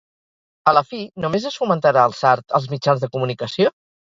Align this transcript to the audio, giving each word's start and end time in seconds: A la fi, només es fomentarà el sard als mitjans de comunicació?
A 0.69 0.73
la 0.77 0.81
fi, 0.93 1.01
només 1.25 1.45
es 1.51 1.59
fomentarà 1.63 2.07
el 2.11 2.17
sard 2.23 2.59
als 2.61 2.69
mitjans 2.75 3.05
de 3.05 3.15
comunicació? 3.19 3.75